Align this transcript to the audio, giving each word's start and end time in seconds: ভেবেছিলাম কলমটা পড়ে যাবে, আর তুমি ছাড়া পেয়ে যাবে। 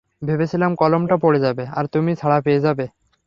ভেবেছিলাম 0.21 0.71
কলমটা 0.75 1.15
পড়ে 1.17 1.39
যাবে, 1.39 1.63
আর 1.77 1.85
তুমি 1.85 2.11
ছাড়া 2.15 2.37
পেয়ে 2.45 2.63
যাবে। 2.65 2.85